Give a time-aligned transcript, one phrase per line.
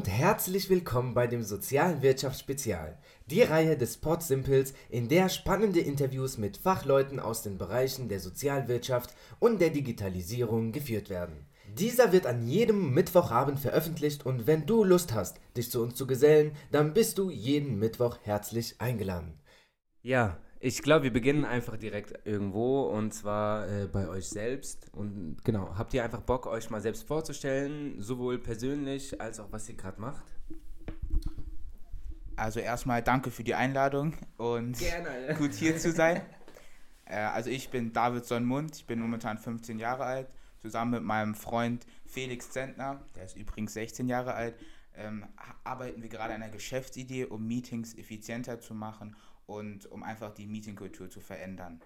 [0.00, 5.80] und herzlich willkommen bei dem Sozialen Wirtschaftsspezial, die Reihe des Port Simples, in der spannende
[5.80, 11.44] Interviews mit Fachleuten aus den Bereichen der Sozialwirtschaft und der Digitalisierung geführt werden.
[11.76, 16.06] Dieser wird an jedem Mittwochabend veröffentlicht und wenn du Lust hast, dich zu uns zu
[16.06, 19.38] gesellen, dann bist du jeden Mittwoch herzlich eingeladen.
[20.00, 24.90] Ja, ich glaube, wir beginnen einfach direkt irgendwo und zwar äh, bei euch selbst.
[24.92, 29.66] Und genau, habt ihr einfach Bock, euch mal selbst vorzustellen, sowohl persönlich als auch was
[29.70, 30.24] ihr gerade macht?
[32.36, 35.34] Also erstmal danke für die Einladung und Gerne.
[35.38, 36.20] gut hier zu sein.
[37.06, 40.28] Äh, also ich bin David Sonnmund, ich bin momentan 15 Jahre alt.
[40.60, 44.54] Zusammen mit meinem Freund Felix Zentner, der ist übrigens 16 Jahre alt,
[44.94, 45.24] ähm,
[45.64, 49.16] arbeiten wir gerade an einer Geschäftsidee, um Meetings effizienter zu machen
[49.50, 51.80] und um einfach die Meetingkultur zu verändern.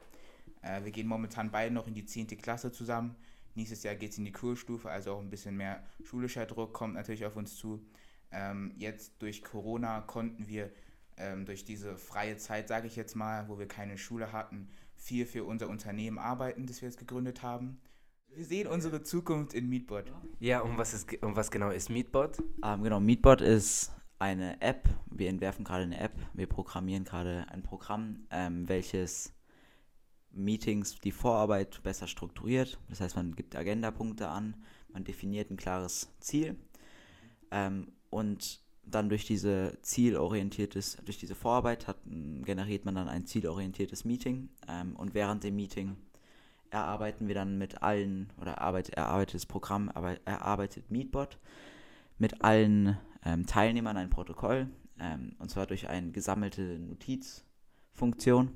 [0.60, 2.26] Äh, wir gehen momentan beide noch in die 10.
[2.38, 3.16] Klasse zusammen.
[3.54, 6.94] Nächstes Jahr geht es in die Kurstufe, also auch ein bisschen mehr schulischer Druck kommt
[6.94, 7.86] natürlich auf uns zu.
[8.30, 10.70] Ähm, jetzt durch Corona konnten wir
[11.16, 15.24] ähm, durch diese freie Zeit, sage ich jetzt mal, wo wir keine Schule hatten, viel
[15.24, 17.80] für unser Unternehmen arbeiten, das wir jetzt gegründet haben.
[18.28, 20.12] Wir sehen unsere Zukunft in Meetbot.
[20.40, 22.42] Ja, und was, ist, und was genau ist Meetbot?
[22.64, 24.88] Ähm, genau, Meetbot ist eine App.
[25.10, 26.14] Wir entwerfen gerade eine App.
[26.32, 29.32] Wir programmieren gerade ein Programm, ähm, welches
[30.32, 32.78] Meetings, die Vorarbeit besser strukturiert.
[32.88, 34.56] Das heißt, man gibt Agendapunkte an,
[34.92, 36.56] man definiert ein klares Ziel
[37.50, 44.04] ähm, und dann durch diese zielorientiertes, durch diese Vorarbeit hat, generiert man dann ein zielorientiertes
[44.04, 45.96] Meeting ähm, und während dem Meeting
[46.70, 49.90] erarbeiten wir dann mit allen oder erarbeitet, erarbeitet das Programm,
[50.24, 51.38] erarbeitet Meetbot
[52.18, 54.68] mit allen ähm, Teilnehmern ein Protokoll,
[55.00, 58.50] ähm, und zwar durch eine gesammelte Notizfunktion,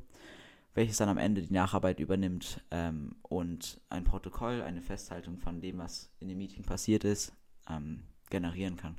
[0.75, 5.79] welches dann am Ende die Nacharbeit übernimmt ähm, und ein Protokoll, eine Festhaltung von dem,
[5.79, 7.33] was in dem Meeting passiert ist,
[7.69, 8.97] ähm, generieren kann.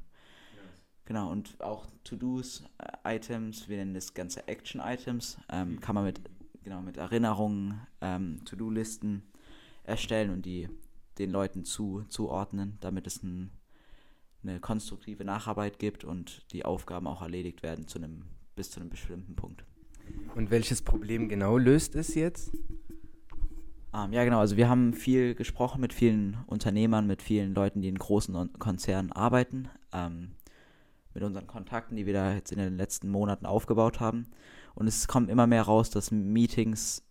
[1.06, 6.22] Genau, und auch To-Dos, äh, Items, wir nennen das Ganze Action-Items, ähm, kann man mit,
[6.64, 9.24] genau, mit Erinnerungen, ähm, To-Do-Listen
[9.84, 10.70] erstellen und die
[11.18, 13.52] den Leuten zu, zuordnen, damit es ein
[14.44, 18.24] eine konstruktive Nacharbeit gibt und die Aufgaben auch erledigt werden zu einem,
[18.56, 19.64] bis zu einem bestimmten Punkt.
[20.36, 22.52] Und welches Problem genau löst es jetzt?
[23.94, 24.40] Ähm, ja, genau.
[24.40, 29.12] Also wir haben viel gesprochen mit vielen Unternehmern, mit vielen Leuten, die in großen Konzernen
[29.12, 30.32] arbeiten, ähm,
[31.14, 34.28] mit unseren Kontakten, die wir da jetzt in den letzten Monaten aufgebaut haben.
[34.76, 37.04] Und es kommt immer mehr raus, dass Meetings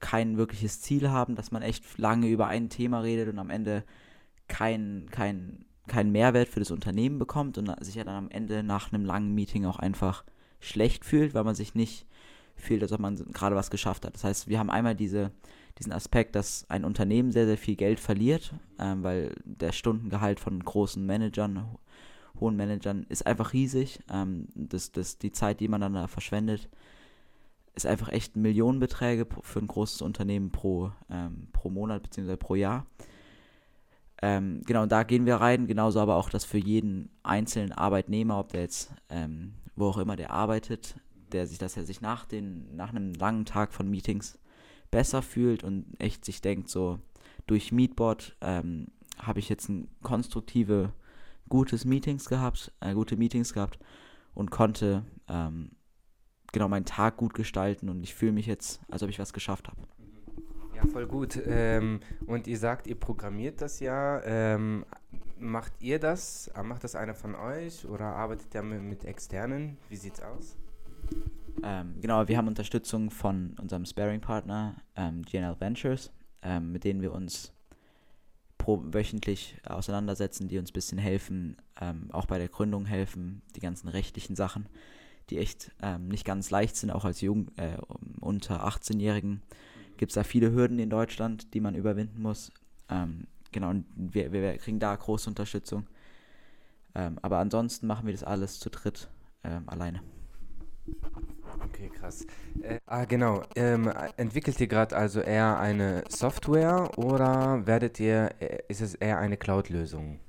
[0.00, 3.84] kein wirkliches Ziel haben, dass man echt lange über ein Thema redet und am Ende
[4.48, 8.92] kein, kein keinen Mehrwert für das Unternehmen bekommt und sich ja dann am Ende nach
[8.92, 10.24] einem langen Meeting auch einfach
[10.60, 12.06] schlecht fühlt, weil man sich nicht
[12.56, 14.14] fühlt, als ob man gerade was geschafft hat.
[14.14, 15.32] Das heißt, wir haben einmal diese,
[15.78, 20.62] diesen Aspekt, dass ein Unternehmen sehr, sehr viel Geld verliert, ähm, weil der Stundengehalt von
[20.62, 21.76] großen Managern,
[22.40, 24.00] hohen Managern ist einfach riesig.
[24.10, 26.68] Ähm, das, das, die Zeit, die man dann da verschwendet,
[27.74, 32.36] ist einfach echt Millionenbeträge für ein großes Unternehmen pro, ähm, pro Monat bzw.
[32.36, 32.86] pro Jahr.
[34.22, 38.52] Ähm, genau, da gehen wir rein, genauso aber auch, dass für jeden einzelnen Arbeitnehmer, ob
[38.52, 40.96] der jetzt, ähm, wo auch immer der arbeitet,
[41.32, 44.38] der sich, dass er sich nach, den, nach einem langen Tag von Meetings
[44.90, 47.00] besser fühlt und echt sich denkt, so
[47.46, 48.86] durch Meetbot ähm,
[49.18, 50.92] habe ich jetzt ein konstruktive,
[51.48, 53.78] gutes Meetings gehabt, äh, gute Meetings gehabt
[54.34, 55.72] und konnte ähm,
[56.52, 59.68] genau meinen Tag gut gestalten und ich fühle mich jetzt, als ob ich was geschafft
[59.68, 59.82] habe
[60.86, 61.40] voll gut.
[61.46, 64.22] Ähm, und ihr sagt, ihr programmiert das ja.
[64.24, 64.84] Ähm,
[65.38, 66.50] macht ihr das?
[66.62, 69.76] Macht das einer von euch oder arbeitet ihr mit, mit Externen?
[69.88, 70.56] Wie sieht's aus?
[71.62, 76.10] Ähm, genau, wir haben Unterstützung von unserem Sparing-Partner ähm, GNL Ventures,
[76.42, 77.52] ähm, mit denen wir uns
[78.58, 83.60] pro wöchentlich auseinandersetzen, die uns ein bisschen helfen, ähm, auch bei der Gründung helfen, die
[83.60, 84.66] ganzen rechtlichen Sachen,
[85.30, 87.78] die echt nicht ganz leicht sind, auch als Jung, äh,
[88.20, 89.42] unter 18-Jährigen
[89.96, 92.52] gibt es da viele Hürden in Deutschland, die man überwinden muss.
[92.88, 95.86] Ähm, genau, und wir, wir, kriegen da große Unterstützung.
[96.94, 99.08] Ähm, aber ansonsten machen wir das alles zu dritt
[99.42, 100.02] ähm, alleine.
[101.64, 102.26] Okay, krass.
[102.62, 103.42] Äh, ah, genau.
[103.56, 109.18] Ähm, entwickelt ihr gerade also eher eine Software oder werdet ihr, äh, ist es eher
[109.18, 110.20] eine Cloud-Lösung?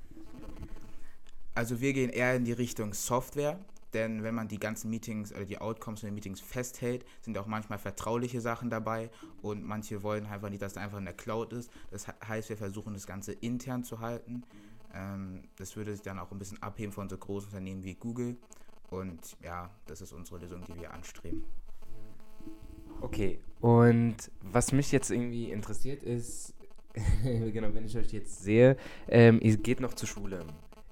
[1.53, 3.59] Also wir gehen eher in die Richtung Software.
[3.95, 7.47] Denn wenn man die ganzen Meetings oder die Outcomes von den Meetings festhält, sind auch
[7.47, 9.09] manchmal vertrauliche Sachen dabei
[9.41, 11.71] und manche wollen einfach nicht, dass da einfach in der Cloud ist.
[11.91, 14.43] Das heißt, wir versuchen das Ganze intern zu halten.
[14.93, 18.35] Ähm, das würde sich dann auch ein bisschen abheben von so großen Unternehmen wie Google.
[18.89, 21.45] Und ja, das ist unsere Lösung, die wir anstreben.
[22.99, 26.53] Okay, und was mich jetzt irgendwie interessiert ist,
[27.23, 28.75] genau, wenn ich euch jetzt sehe,
[29.07, 30.45] ähm, ihr geht noch zur Schule.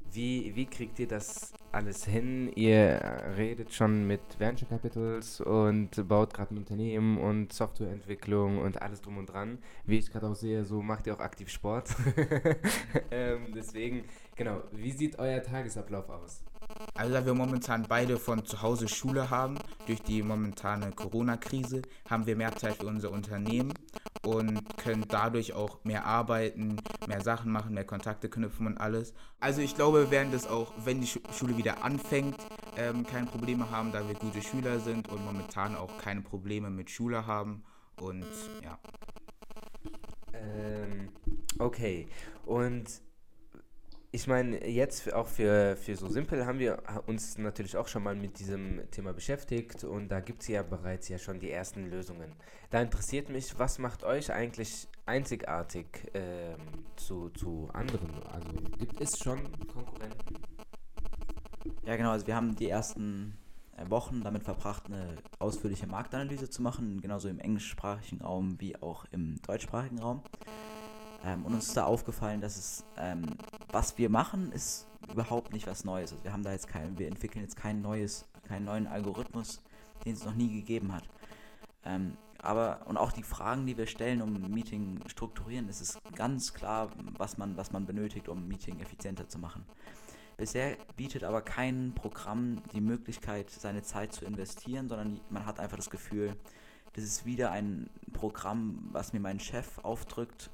[0.10, 2.52] wie, wie kriegt ihr das alles hin?
[2.56, 3.02] Ihr
[3.38, 9.18] redet schon mit Venture Capitals und baut gerade ein Unternehmen und Softwareentwicklung und alles drum
[9.18, 9.60] und dran.
[9.86, 11.96] Wie ich gerade auch sehe, so macht ihr auch aktiv Sport.
[13.12, 14.04] ähm, deswegen,
[14.36, 16.44] genau, wie sieht euer Tagesablauf aus?
[16.96, 22.26] Also da wir momentan beide von zu Hause Schule haben, durch die momentane Corona-Krise, haben
[22.26, 23.74] wir mehr Zeit für unser Unternehmen
[24.26, 26.78] und können dadurch auch mehr arbeiten,
[27.08, 29.14] mehr Sachen machen, mehr Kontakte knüpfen und alles.
[29.40, 32.38] Also ich glaube, wir werden das auch, wenn die Schule wieder anfängt,
[32.78, 36.90] ähm, keine Probleme haben, da wir gute Schüler sind und momentan auch keine Probleme mit
[36.90, 37.64] Schule haben.
[38.00, 38.26] Und
[38.64, 38.78] ja.
[40.34, 41.10] Ähm,
[41.60, 42.08] okay.
[42.46, 42.86] Und
[44.16, 48.14] ich meine, jetzt auch für, für so simpel haben wir uns natürlich auch schon mal
[48.16, 52.32] mit diesem Thema beschäftigt und da gibt es ja bereits ja schon die ersten Lösungen.
[52.70, 56.60] Da interessiert mich, was macht euch eigentlich einzigartig ähm,
[56.96, 58.12] zu, zu anderen?
[58.32, 60.36] Also gibt es schon Konkurrenten?
[61.84, 63.36] Ja, genau, also wir haben die ersten
[63.78, 69.06] äh, Wochen damit verbracht, eine ausführliche Marktanalyse zu machen, genauso im englischsprachigen Raum wie auch
[69.12, 70.22] im deutschsprachigen Raum.
[71.24, 73.38] Ähm, und uns ist da aufgefallen, dass es, ähm,
[73.72, 76.12] was wir machen, ist überhaupt nicht was Neues.
[76.12, 79.62] Also wir haben da jetzt kein, wir entwickeln jetzt kein neues, keinen neuen Algorithmus,
[80.06, 81.04] den es noch nie gegeben hat.
[81.86, 85.98] Ähm, aber und auch die Fragen, die wir stellen, um ein Meeting strukturieren, ist es
[86.16, 89.64] ganz klar, was man, was man benötigt, um ein Meeting effizienter zu machen.
[90.36, 95.78] Bisher bietet aber kein Programm die Möglichkeit, seine Zeit zu investieren, sondern man hat einfach
[95.78, 96.36] das Gefühl,
[96.94, 100.50] das ist wieder ein Programm, was mir mein Chef aufdrückt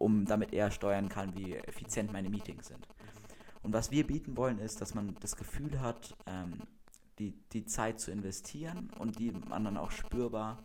[0.00, 2.88] um damit er steuern kann, wie effizient meine Meetings sind.
[3.62, 6.62] Und was wir bieten wollen, ist, dass man das Gefühl hat, ähm,
[7.18, 10.58] die, die Zeit zu investieren und die man dann auch spürbar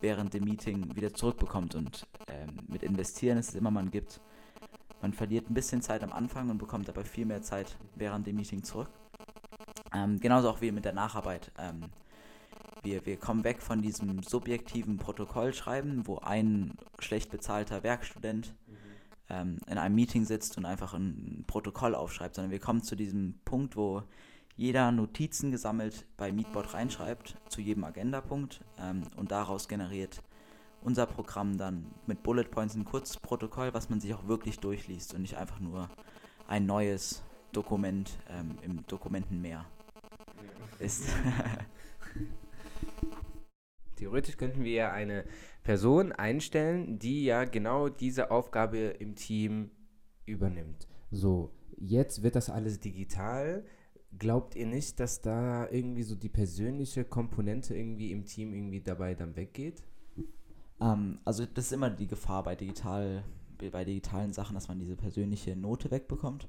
[0.00, 1.74] während dem Meeting wieder zurückbekommt.
[1.74, 4.20] Und ähm, mit investieren ist es immer, man gibt,
[5.00, 8.36] man verliert ein bisschen Zeit am Anfang und bekommt aber viel mehr Zeit während dem
[8.36, 8.90] Meeting zurück.
[9.94, 11.50] Ähm, genauso auch wie mit der Nacharbeit.
[11.58, 11.84] Ähm,
[12.84, 18.76] wir, wir kommen weg von diesem subjektiven Protokollschreiben, wo ein schlecht bezahlter Werkstudent mhm.
[19.30, 23.40] ähm, in einem Meeting sitzt und einfach ein Protokoll aufschreibt, sondern wir kommen zu diesem
[23.44, 24.02] Punkt, wo
[24.56, 30.22] jeder Notizen gesammelt bei Meetbot reinschreibt zu jedem Agendapunkt ähm, und daraus generiert
[30.82, 35.14] unser Programm dann mit Bullet Points ein kurzes Protokoll, was man sich auch wirklich durchliest
[35.14, 35.88] und nicht einfach nur
[36.46, 37.22] ein neues
[37.52, 39.64] Dokument ähm, im Dokumentenmeer
[40.78, 41.08] ist.
[44.04, 45.24] Theoretisch könnten wir ja eine
[45.62, 49.70] Person einstellen, die ja genau diese Aufgabe im Team
[50.26, 50.86] übernimmt.
[51.10, 53.64] So, jetzt wird das alles digital.
[54.18, 59.14] Glaubt ihr nicht, dass da irgendwie so die persönliche Komponente irgendwie im Team irgendwie dabei
[59.14, 59.82] dann weggeht?
[60.82, 63.24] Ähm, also das ist immer die Gefahr bei digital,
[63.72, 66.46] bei digitalen Sachen, dass man diese persönliche Note wegbekommt.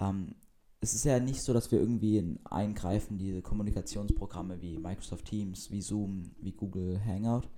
[0.00, 0.36] Ähm,
[0.80, 5.82] es ist ja nicht so, dass wir irgendwie eingreifen, diese Kommunikationsprogramme wie Microsoft Teams, wie
[5.82, 7.48] Zoom, wie Google Hangout,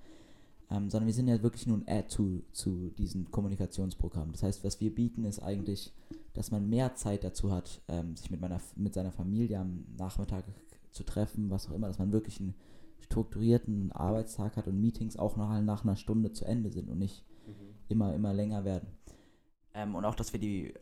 [0.71, 4.31] ähm, sondern wir sind ja wirklich nur ein Add to zu diesen Kommunikationsprogrammen.
[4.31, 5.93] Das heißt, was wir bieten, ist eigentlich,
[6.33, 10.45] dass man mehr Zeit dazu hat, ähm, sich mit, meiner, mit seiner Familie am Nachmittag
[10.91, 12.55] zu treffen, was auch immer, dass man wirklich einen
[13.01, 17.23] strukturierten Arbeitstag hat und Meetings auch nach, nach einer Stunde zu Ende sind und nicht
[17.45, 17.75] mhm.
[17.89, 18.87] immer, immer länger werden.
[19.73, 20.73] Ähm, und auch, dass wir die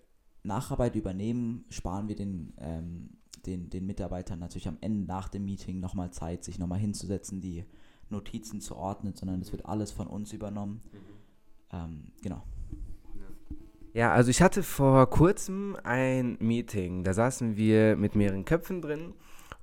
[0.43, 3.09] Nacharbeit übernehmen, sparen wir den, ähm,
[3.45, 7.65] den, den Mitarbeitern natürlich am Ende nach dem Meeting nochmal Zeit, sich nochmal hinzusetzen, die
[8.09, 10.81] Notizen zu ordnen, sondern das wird alles von uns übernommen.
[10.91, 10.97] Mhm.
[11.71, 12.43] Ähm, genau.
[13.93, 19.13] Ja, also ich hatte vor kurzem ein Meeting, da saßen wir mit mehreren Köpfen drin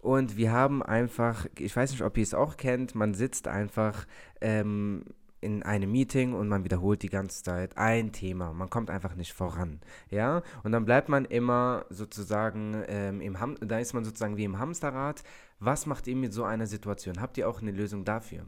[0.00, 4.06] und wir haben einfach, ich weiß nicht, ob ihr es auch kennt, man sitzt einfach
[4.40, 5.04] ähm,
[5.40, 8.52] in einem Meeting und man wiederholt die ganze Zeit ein Thema.
[8.52, 9.81] Man kommt einfach nicht voran.
[10.11, 14.45] Ja, und dann bleibt man immer sozusagen ähm, im Ham da ist man sozusagen wie
[14.45, 15.23] im Hamsterrad.
[15.61, 17.21] Was macht ihr mit so einer Situation?
[17.21, 18.45] Habt ihr auch eine Lösung dafür?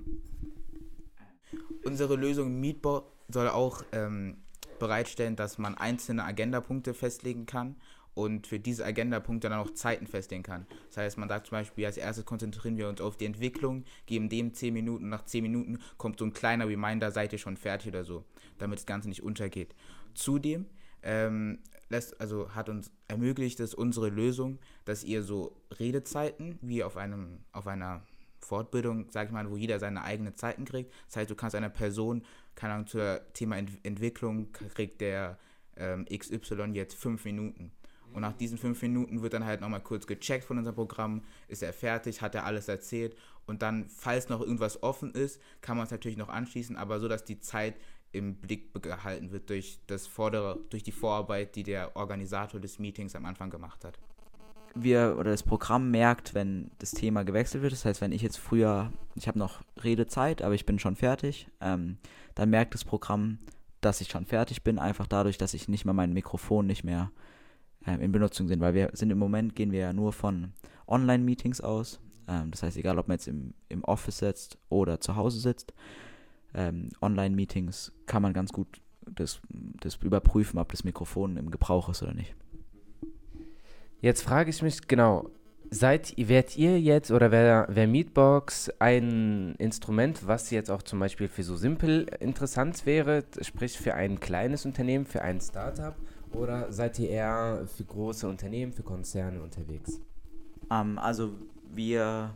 [1.85, 4.38] Unsere Lösung Meetbot soll auch ähm,
[4.78, 7.76] bereitstellen, dass man einzelne Agendapunkte festlegen kann
[8.18, 10.66] und für diese Agendapunkte dann auch Zeiten festlegen kann.
[10.88, 14.28] Das heißt, man sagt zum Beispiel, als erstes konzentrieren wir uns auf die Entwicklung, geben
[14.28, 17.90] dem 10 Minuten, nach 10 Minuten kommt so ein kleiner Reminder, seid ihr schon fertig
[17.90, 18.25] oder so,
[18.58, 19.72] damit das Ganze nicht untergeht.
[20.14, 20.66] Zudem
[21.04, 21.60] ähm,
[21.90, 27.38] lässt, also hat uns ermöglicht es unsere Lösung, dass ihr so Redezeiten wie auf einem,
[27.52, 28.02] auf einer
[28.40, 30.92] Fortbildung, sag ich mal, wo jeder seine eigenen Zeiten kriegt.
[31.06, 32.25] Das heißt, du kannst einer Person,
[32.56, 35.38] keine Ahnung, zur Thema Ent Entwicklung kriegt der
[35.76, 37.70] ähm, XY jetzt fünf Minuten.
[38.12, 41.62] Und nach diesen fünf Minuten wird dann halt nochmal kurz gecheckt von unserem Programm, ist
[41.62, 43.17] er fertig, hat er alles erzählt.
[43.47, 47.09] Und dann, falls noch irgendwas offen ist, kann man es natürlich noch anschließen, aber so,
[47.09, 47.75] dass die Zeit
[48.12, 53.15] im Blick gehalten wird durch, das Vordere, durch die Vorarbeit, die der Organisator des Meetings
[53.15, 53.99] am Anfang gemacht hat.
[54.75, 57.73] wir oder das Programm merkt, wenn das Thema gewechselt wird.
[57.73, 61.49] Das heißt, wenn ich jetzt früher, ich habe noch Redezeit, aber ich bin schon fertig,
[61.61, 61.99] ähm,
[62.35, 63.38] dann merkt das Programm,
[63.81, 67.11] dass ich schon fertig bin, einfach dadurch, dass ich nicht mehr mein Mikrofon nicht mehr
[67.87, 70.52] äh, in Benutzung sind, weil wir sind im Moment gehen wir ja nur von
[70.87, 72.00] Online-Meetings aus.
[72.26, 75.73] Ähm, das heißt, egal ob man jetzt im, im Office sitzt oder zu Hause sitzt,
[76.54, 78.80] ähm, Online-Meetings kann man ganz gut
[79.14, 82.35] das, das überprüfen, ob das Mikrofon im Gebrauch ist oder nicht.
[84.00, 85.30] Jetzt frage ich mich genau,
[85.70, 91.28] seid, werdet ihr jetzt oder wäre wär Meatbox ein Instrument, was jetzt auch zum Beispiel
[91.28, 95.97] für so simpel interessant wäre, sprich für ein kleines Unternehmen, für ein Startup?
[96.32, 100.00] Oder seid ihr eher für große Unternehmen, für Konzerne unterwegs?
[100.70, 101.32] Ähm, also
[101.70, 102.35] wir,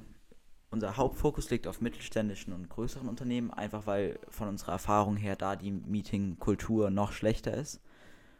[0.70, 5.56] unser Hauptfokus liegt auf mittelständischen und größeren Unternehmen, einfach weil von unserer Erfahrung her da
[5.56, 7.80] die Meetingkultur noch schlechter ist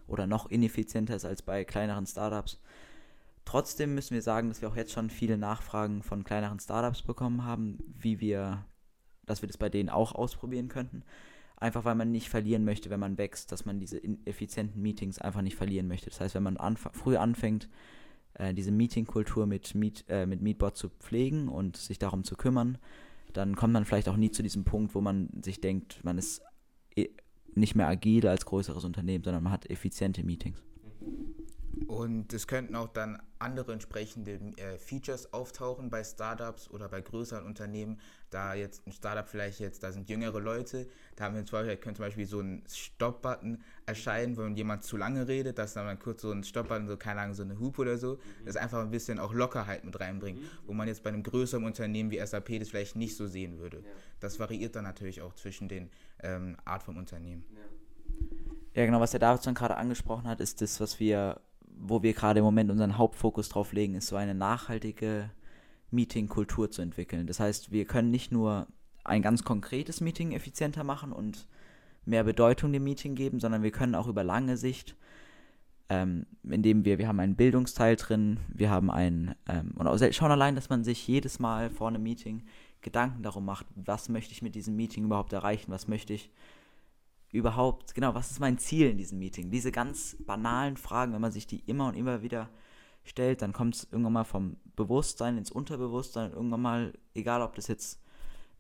[0.07, 2.59] oder noch ineffizienter ist als bei kleineren Startups.
[3.45, 7.45] Trotzdem müssen wir sagen, dass wir auch jetzt schon viele Nachfragen von kleineren Startups bekommen
[7.45, 8.65] haben, wie wir,
[9.27, 11.03] dass wir das bei denen auch ausprobieren könnten.
[11.63, 15.43] Einfach weil man nicht verlieren möchte, wenn man wächst, dass man diese effizienten Meetings einfach
[15.43, 16.11] nicht verlieren möchte.
[16.11, 17.69] Das heißt, wenn man anf früh anfängt,
[18.35, 22.79] äh, diese Meetingkultur mit, Meet, äh, mit Meetbot zu pflegen und sich darum zu kümmern,
[23.33, 26.43] dann kommt man vielleicht auch nie zu diesem Punkt, wo man sich denkt, man ist
[26.97, 27.11] e
[27.55, 30.61] nicht mehr agil als größeres Unternehmen, sondern man hat effiziente Meetings.
[31.87, 37.45] Und es könnten auch dann andere entsprechende äh, Features auftauchen bei Startups oder bei größeren
[37.45, 37.99] Unternehmen.
[38.31, 41.77] Da jetzt ein Startup vielleicht jetzt, da sind jüngere Leute, da haben wir zum Beispiel,
[41.77, 45.99] könnte zum Beispiel so ein Stop-Button erscheinen, wenn jemand zu lange redet, dass dann, dann
[45.99, 48.47] kurz so ein Stop-Button, so keine Ahnung, so eine Hupe oder so, mhm.
[48.47, 50.49] das einfach ein bisschen auch Lockerheit mit reinbringt, mhm.
[50.67, 53.79] wo man jetzt bei einem größeren Unternehmen wie SAP das vielleicht nicht so sehen würde.
[53.79, 53.91] Ja.
[54.21, 55.91] Das variiert dann natürlich auch zwischen den
[56.23, 57.45] ähm, Art vom Unternehmen.
[57.55, 57.61] Ja.
[58.75, 61.41] Ja, genau, was der David schon gerade angesprochen hat, ist das, was wir
[61.79, 65.31] wo wir gerade im Moment unseren Hauptfokus drauf legen, ist so eine nachhaltige
[65.91, 67.27] Meeting-Kultur zu entwickeln.
[67.27, 68.67] Das heißt, wir können nicht nur
[69.05, 71.47] ein ganz konkretes Meeting effizienter machen und
[72.05, 74.97] mehr Bedeutung dem Meeting geben, sondern wir können auch über lange Sicht,
[75.89, 80.55] ähm, indem wir, wir haben einen Bildungsteil drin, wir haben einen, ähm, und schon allein,
[80.55, 82.43] dass man sich jedes Mal vor einem Meeting
[82.81, 86.31] Gedanken darum macht, was möchte ich mit diesem Meeting überhaupt erreichen, was möchte ich
[87.33, 89.51] überhaupt, genau, was ist mein Ziel in diesem Meeting?
[89.51, 92.51] Diese ganz banalen Fragen, wenn man sich die immer und immer wieder
[93.05, 97.67] stellt, dann kommt es irgendwann mal vom Bewusstsein ins Unterbewusstsein, irgendwann mal, egal ob das
[97.67, 98.01] jetzt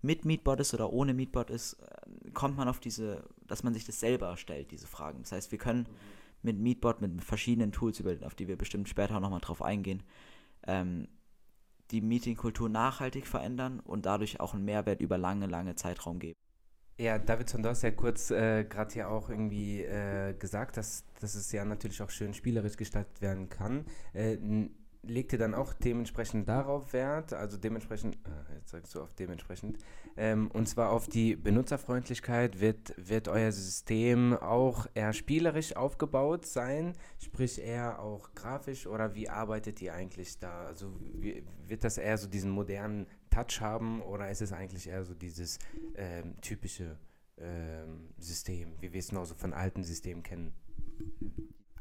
[0.01, 3.85] mit Meetbot ist oder ohne Meetbot ist, äh, kommt man auf diese, dass man sich
[3.85, 5.21] das selber stellt, diese Fragen.
[5.23, 5.87] Das heißt, wir können
[6.43, 10.03] mit Meetbot, mit verschiedenen Tools, auf die wir bestimmt später auch nochmal drauf eingehen,
[10.67, 11.07] ähm,
[11.91, 16.39] die Meetingkultur nachhaltig verändern und dadurch auch einen Mehrwert über lange, lange Zeitraum geben.
[16.99, 21.35] Ja, Davidson, du hast ja kurz äh, gerade hier auch irgendwie äh, gesagt, dass, dass
[21.35, 23.87] es ja natürlich auch schön spielerisch gestaltet werden kann.
[24.13, 24.37] Äh,
[25.03, 29.79] legt ihr dann auch dementsprechend darauf Wert, also dementsprechend, äh, jetzt sagst du auf dementsprechend,
[30.17, 36.95] ähm, und zwar auf die Benutzerfreundlichkeit, wird, wird euer System auch eher spielerisch aufgebaut sein,
[37.19, 40.67] sprich eher auch grafisch oder wie arbeitet ihr eigentlich da?
[40.67, 45.05] Also wie, wird das eher so diesen modernen Touch haben oder ist es eigentlich eher
[45.05, 45.59] so dieses
[45.97, 46.97] ähm, typische
[47.39, 50.53] ähm, System, wie wir es noch so von alten Systemen kennen?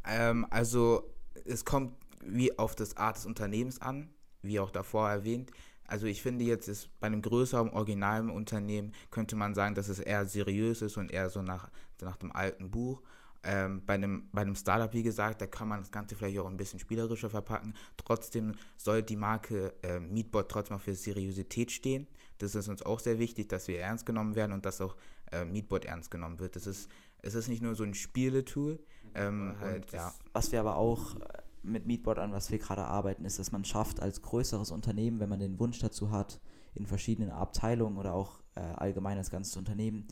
[0.06, 1.14] Ähm, also
[1.46, 1.94] es kommt
[2.26, 4.10] wie auf das Art des Unternehmens an,
[4.42, 5.52] wie auch davor erwähnt.
[5.88, 10.00] Also ich finde jetzt ist bei einem größeren, originalen Unternehmen könnte man sagen, dass es
[10.00, 11.70] eher seriös ist und eher so nach,
[12.02, 13.02] nach dem alten Buch.
[13.44, 16.48] Ähm, bei, einem, bei einem Startup, wie gesagt, da kann man das Ganze vielleicht auch
[16.48, 17.74] ein bisschen spielerischer verpacken.
[17.98, 22.08] Trotzdem soll die Marke äh, Meatbot trotzdem auch für Seriosität stehen.
[22.38, 24.96] Das ist uns auch sehr wichtig, dass wir ernst genommen werden und dass auch
[25.32, 26.56] äh, Meatbot ernst genommen wird.
[26.56, 26.90] Das ist,
[27.22, 28.80] es ist nicht nur so ein Spieletool.
[29.14, 30.14] Ähm, halt, ja.
[30.34, 31.24] Was wir aber auch äh,
[31.64, 35.30] mit Meatbot an was wir gerade arbeiten, ist, dass man schafft als größeres Unternehmen, wenn
[35.30, 36.40] man den Wunsch dazu hat,
[36.74, 40.08] in verschiedenen Abteilungen oder auch äh, allgemein als ganzes Unternehmen,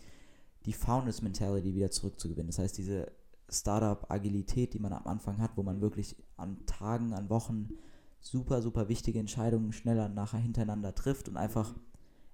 [0.65, 2.47] die Founders Mentality wieder zurückzugewinnen.
[2.47, 3.11] Das heißt, diese
[3.49, 7.69] Startup-Agilität, die man am Anfang hat, wo man wirklich an Tagen, an Wochen
[8.19, 11.73] super, super wichtige Entscheidungen schneller nachher hintereinander trifft und einfach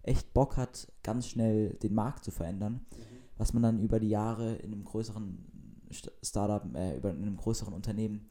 [0.01, 3.05] echt Bock hat, ganz schnell den Markt zu verändern, mhm.
[3.37, 5.45] was man dann über die Jahre in einem größeren
[6.21, 8.27] Startup, äh, in einem größeren Unternehmen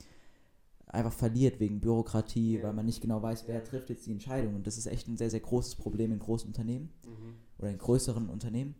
[0.94, 2.62] einfach verliert wegen Bürokratie, ja.
[2.62, 4.54] weil man nicht genau weiß, wer trifft jetzt die Entscheidung.
[4.54, 7.34] Und das ist echt ein sehr, sehr großes Problem in großen Unternehmen mhm.
[7.58, 8.74] oder in größeren Unternehmen.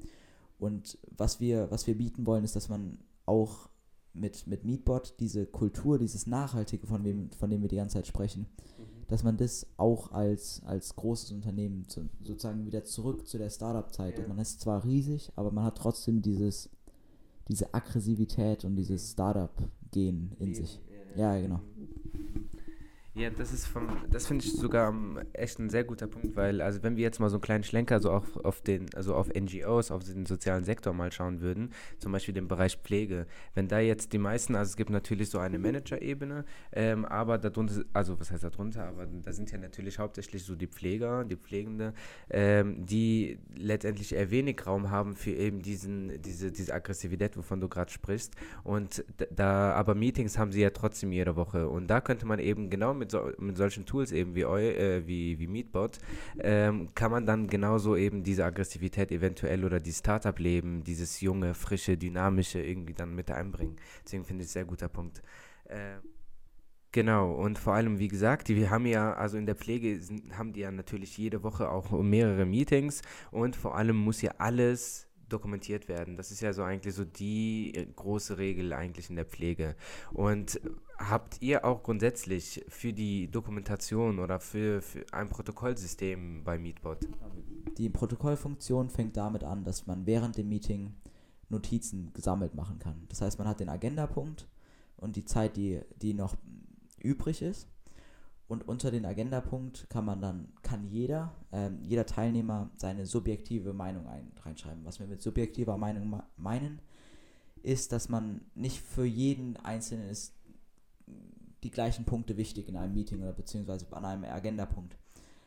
[0.59, 3.69] Und was wir, was wir bieten wollen, ist, dass man auch
[4.15, 8.07] mit, mit Meetbot diese Kultur, dieses Nachhaltige, von dem, von dem wir die ganze Zeit
[8.07, 8.47] sprechen,
[8.79, 9.07] mhm.
[9.09, 14.19] dass man das auch als, als großes Unternehmen zu, sozusagen wieder zurück zu der Startup-Zeit.
[14.19, 14.29] Ja.
[14.29, 16.71] Man ist zwar riesig, aber man hat trotzdem dieses,
[17.49, 20.81] diese Aggressivität und dieses Startup-Gen in sich.
[21.17, 21.61] Ja, genau.
[23.17, 24.93] Ja, das ist vom, das finde ich sogar
[25.35, 28.01] echt ein sehr guter Punkt, weil, also wenn wir jetzt mal so einen kleinen Schlenker
[28.01, 32.11] so auf, auf den, also auf NGOs, auf den sozialen Sektor mal schauen würden, zum
[32.11, 35.61] Beispiel den Bereich Pflege, wenn da jetzt die meisten, also es gibt natürlich so eine
[35.61, 40.57] Manager-Ebene, ähm, aber darunter, also was heißt darunter, aber da sind ja natürlich hauptsächlich so
[40.57, 41.95] die Pfleger, die Pflegende,
[42.31, 47.69] ähm, die letztendlich eher wenig Raum haben für eben diesen, diese, diese Aggressivität, wovon du
[47.69, 48.35] gerade sprichst.
[48.65, 51.69] Und da, aber Meetings haben sie ja trotzdem jede Woche.
[51.69, 54.59] Und da könnte man eben genau mit mit, so, mit solchen Tools eben wie, eu,
[54.59, 55.99] äh, wie, wie Meetbot,
[56.39, 61.97] ähm, kann man dann genauso eben diese Aggressivität eventuell oder die Startup-Leben, dieses junge, frische,
[61.97, 63.77] dynamische irgendwie dann mit einbringen.
[64.05, 65.23] Deswegen finde ich es sehr guter Punkt.
[65.65, 65.97] Äh,
[66.93, 70.53] Genau, und vor allem, wie gesagt, die haben ja, also in der Pflege sind, haben
[70.53, 75.89] die ja natürlich jede Woche auch mehrere Meetings und vor allem muss ja alles dokumentiert
[75.89, 76.17] werden.
[76.17, 79.77] Das ist ja so eigentlich so die äh, große Regel eigentlich in der Pflege.
[80.13, 80.61] Und
[80.99, 87.09] habt ihr auch grundsätzlich für die Dokumentation oder für, für ein Protokollsystem bei Meetbot?
[87.79, 90.95] Die Protokollfunktion fängt damit an, dass man während dem Meeting
[91.49, 93.07] Notizen gesammelt machen kann.
[93.09, 94.49] Das heißt, man hat den Agendapunkt
[94.97, 96.37] und die Zeit, die, die noch
[96.99, 97.69] übrig ist.
[98.55, 104.07] Und unter den Agendapunkt kann man dann, kann jeder, ähm, jeder Teilnehmer seine subjektive Meinung
[104.07, 104.85] ein, reinschreiben.
[104.85, 106.81] Was wir mit subjektiver Meinung meinen,
[107.65, 110.35] ist, dass man nicht für jeden Einzelnen ist
[111.65, 114.97] die gleichen Punkte wichtig in einem Meeting oder beziehungsweise an einem Agendapunkt.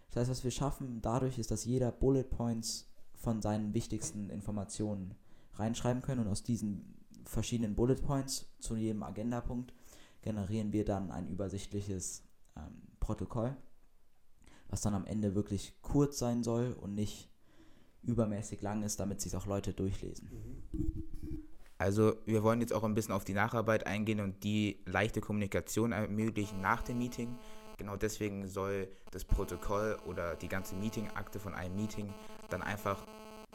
[0.10, 5.16] Das heißt, was wir schaffen dadurch ist, dass jeder Bullet Points von seinen wichtigsten Informationen
[5.54, 9.74] reinschreiben können und aus diesen verschiedenen Bullet Points zu jedem Agendapunkt
[10.24, 12.24] generieren wir dann ein übersichtliches
[12.58, 13.56] ähm, Protokoll,
[14.70, 17.30] was dann am Ende wirklich kurz sein soll und nicht
[18.04, 20.30] übermäßig lang ist, damit sich auch Leute durchlesen.
[21.78, 25.92] Also wir wollen jetzt auch ein bisschen auf die Nacharbeit eingehen und die leichte Kommunikation
[25.92, 27.38] ermöglichen nach dem Meeting.
[27.78, 32.12] Genau deswegen soll das Protokoll oder die ganze Meeting-Akte von einem Meeting
[32.50, 33.06] dann einfach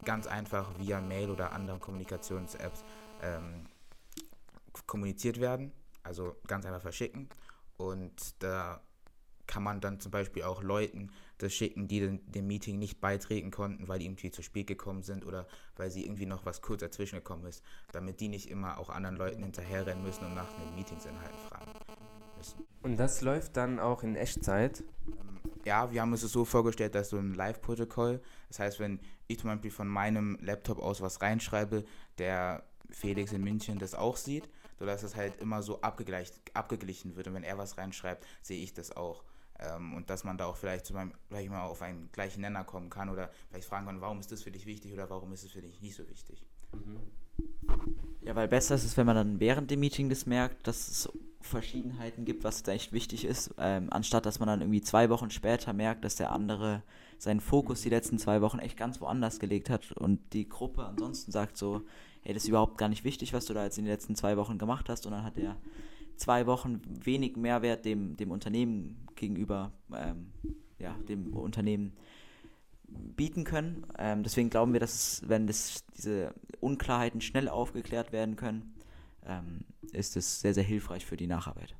[0.05, 2.83] ganz einfach via Mail oder anderen Kommunikations-Apps
[3.21, 3.65] ähm,
[4.87, 5.73] kommuniziert werden.
[6.03, 7.27] Also ganz einfach verschicken.
[7.77, 8.81] Und da
[9.47, 13.51] kann man dann zum Beispiel auch Leuten das schicken, die den, dem Meeting nicht beitreten
[13.51, 16.81] konnten, weil die irgendwie zu spät gekommen sind oder weil sie irgendwie noch was kurz
[16.81, 20.75] dazwischen gekommen ist, damit die nicht immer auch anderen Leuten hinterherrennen müssen und nach den
[20.75, 21.71] Meetingsinhalten fragen
[22.37, 22.65] müssen.
[22.81, 24.83] Und das läuft dann auch in Echtzeit?
[25.07, 28.99] Ähm, ja, wir haben uns es so vorgestellt, dass so ein Live-Protokoll, das heißt, wenn
[29.27, 31.85] ich zum Beispiel von meinem Laptop aus was reinschreibe,
[32.17, 37.27] der Felix in München das auch sieht, sodass es halt immer so abgeglichen wird.
[37.27, 39.23] Und wenn er was reinschreibt, sehe ich das auch.
[39.63, 42.89] Ähm, und dass man da auch vielleicht, zum Beispiel, mal auf einen gleichen Nenner kommen
[42.89, 45.51] kann oder vielleicht fragen kann, warum ist das für dich wichtig oder warum ist es
[45.51, 46.43] für dich nicht so wichtig.
[48.21, 51.09] Ja, weil besser ist es, wenn man dann während dem Meeting das merkt, dass es
[51.41, 55.29] Verschiedenheiten gibt, was da echt wichtig ist, ähm, anstatt dass man dann irgendwie zwei Wochen
[55.29, 56.83] später merkt, dass der andere
[57.17, 61.31] seinen Fokus die letzten zwei Wochen echt ganz woanders gelegt hat und die Gruppe ansonsten
[61.31, 61.81] sagt so,
[62.21, 64.37] hey, das ist überhaupt gar nicht wichtig, was du da jetzt in den letzten zwei
[64.37, 65.57] Wochen gemacht hast und dann hat er
[66.17, 70.31] zwei Wochen wenig Mehrwert dem, dem Unternehmen gegenüber, ähm,
[70.79, 71.93] ja, dem Unternehmen
[72.87, 73.85] bieten können.
[73.97, 78.75] Ähm, deswegen glauben wir, dass es, wenn das, diese Unklarheiten schnell aufgeklärt werden können,
[79.25, 81.75] ähm, ist es sehr, sehr hilfreich für die Nacharbeit.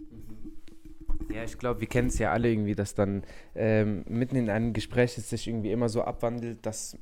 [1.30, 3.24] Ja, ich glaube, wir kennen es ja alle irgendwie, dass dann
[3.56, 6.98] ähm, mitten in einem Gespräch es sich irgendwie immer so abwandelt, dass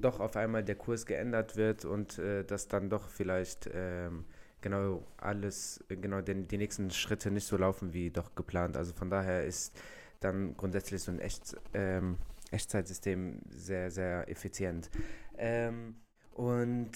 [0.00, 4.24] doch auf einmal der Kurs geändert wird und äh, dass dann doch vielleicht ähm,
[4.60, 8.76] genau alles, genau die, die nächsten Schritte nicht so laufen wie doch geplant.
[8.76, 9.74] Also von daher ist
[10.20, 12.18] dann grundsätzlich so ein Echt, ähm,
[12.50, 14.90] Echtzeitsystem sehr, sehr effizient.
[15.38, 15.96] Ähm,
[16.34, 16.92] und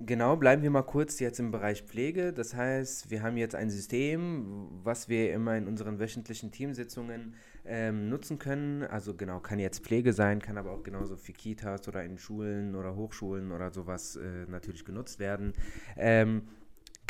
[0.00, 2.32] genau, bleiben wir mal kurz jetzt im Bereich Pflege.
[2.32, 7.34] Das heißt, wir haben jetzt ein System, was wir immer in unseren wöchentlichen Teamsitzungen
[7.64, 8.82] ähm, nutzen können.
[8.82, 12.74] Also genau, kann jetzt Pflege sein, kann aber auch genauso für Kitas oder in Schulen
[12.74, 15.52] oder Hochschulen oder sowas äh, natürlich genutzt werden.
[15.96, 16.42] Ähm,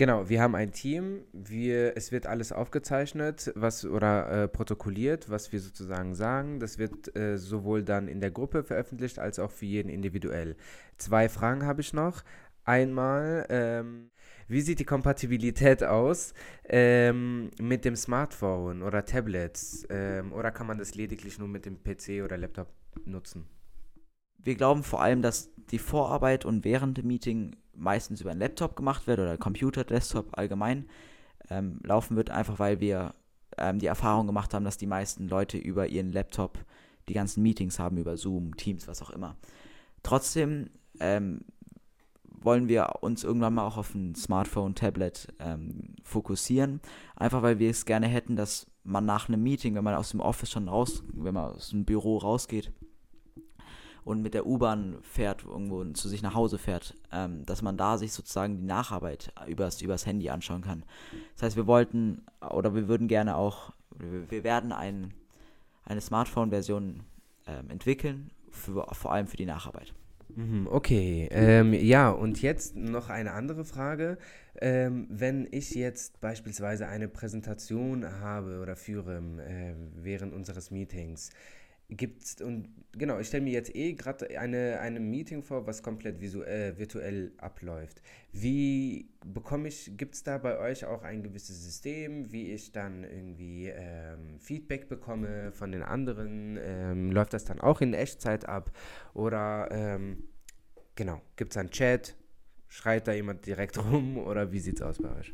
[0.00, 5.53] Genau, wir haben ein Team, wir, es wird alles aufgezeichnet was, oder äh, protokolliert, was
[5.53, 6.59] wir sozusagen sagen.
[6.59, 10.57] Das wird äh, sowohl dann in der Gruppe veröffentlicht als auch für jeden individuell.
[10.96, 12.22] Zwei Fragen habe ich noch.
[12.70, 14.12] Einmal, ähm,
[14.46, 16.35] wie sieht die Kompatibilität aus
[16.68, 19.85] ähm, mit dem Smartphone oder Tablets?
[19.90, 22.68] Ähm, oder kann man das lediglich nur mit dem PC oder Laptop
[23.04, 23.48] nutzen?
[24.38, 28.76] Wir glauben vor allem, dass die Vorarbeit und während dem Meeting meistens über einen Laptop
[28.76, 30.88] gemacht wird oder Computer, Desktop allgemein
[31.50, 33.16] ähm, laufen wird, einfach weil wir
[33.59, 36.64] ähm, die Erfahrung gemacht haben, dass die meisten Leute über ihren Laptop
[37.09, 39.37] die ganzen Meetings haben, über Zoom, Teams, was auch immer.
[40.04, 41.40] Trotzdem ähm,
[42.42, 46.81] wollen wir uns irgendwann mal auch auf ein Smartphone, Tablet ähm, fokussieren.
[47.16, 50.20] Einfach weil wir es gerne hätten, dass man nach einem Meeting, wenn man aus dem
[50.20, 52.72] Office schon raus, wenn man aus dem Büro rausgeht
[54.05, 57.98] und mit der U-Bahn fährt, irgendwo zu sich nach Hause fährt, ähm, dass man da
[57.98, 60.85] sich sozusagen die Nacharbeit übers, übers Handy anschauen kann.
[61.35, 65.12] Das heißt, wir wollten oder wir würden gerne auch, wir werden ein,
[65.85, 67.03] eine Smartphone-Version
[67.46, 69.94] ähm, entwickeln, für, vor allem für die Nacharbeit.
[70.37, 74.19] Mhm, okay, ähm, ja, und jetzt noch eine andere Frage.
[74.61, 81.31] Ähm, wenn ich jetzt beispielsweise eine Präsentation habe oder führe äh, während unseres Meetings,
[81.90, 86.20] gibt's und genau, ich stelle mir jetzt eh gerade eine, eine Meeting vor, was komplett
[86.20, 88.00] visuell, äh, virtuell abläuft.
[88.33, 93.05] Wie bekomme ich, gibt es da bei euch auch ein gewisses System, wie ich dann
[93.05, 96.59] irgendwie ähm, Feedback bekomme von den anderen?
[96.62, 98.70] Ähm, läuft das dann auch in Echtzeit ab?
[99.14, 100.24] Oder ähm,
[100.94, 102.16] genau, gibt es einen Chat?
[102.68, 105.33] Schreit da jemand direkt rum oder wie sieht es aus bei euch?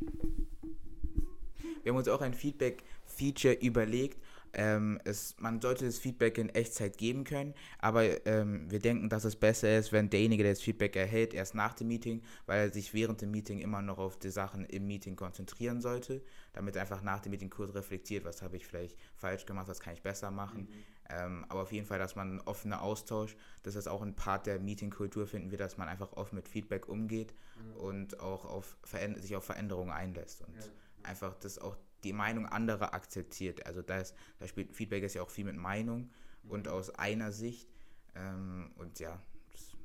[1.82, 4.18] Wir haben uns auch ein Feedback-Feature überlegt
[4.52, 9.24] ähm, es, man sollte das Feedback in Echtzeit geben können, aber ähm, wir denken, dass
[9.24, 12.72] es besser ist, wenn derjenige, der das Feedback erhält, erst nach dem Meeting, weil er
[12.72, 16.82] sich während dem Meeting immer noch auf die Sachen im Meeting konzentrieren sollte, damit er
[16.82, 20.02] einfach nach dem Meeting kurz reflektiert, was habe ich vielleicht falsch gemacht, was kann ich
[20.02, 20.62] besser machen.
[20.62, 20.96] Mhm.
[21.08, 24.46] Ähm, aber auf jeden Fall, dass man einen offenen Austausch, das ist auch ein Part
[24.46, 27.80] der Meetingkultur, finden wir, dass man einfach offen mit Feedback umgeht mhm.
[27.80, 28.76] und auch auf
[29.16, 30.62] sich auf Veränderungen einlässt und ja.
[31.04, 33.66] einfach das auch die Meinung anderer akzeptiert.
[33.66, 36.10] Also da, ist, da spielt Feedback ist ja auch viel mit Meinung
[36.48, 37.68] und aus einer Sicht.
[38.14, 39.20] Ähm, und ja,
[39.52, 39.76] das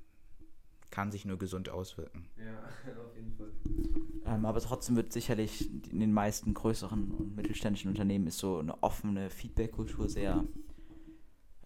[0.91, 2.27] kann sich nur gesund auswirken.
[2.37, 3.51] Ja, auf jeden Fall.
[4.25, 8.81] Ähm, aber trotzdem wird sicherlich in den meisten größeren und mittelständischen Unternehmen ist so eine
[8.83, 10.45] offene Feedback-Kultur sehr,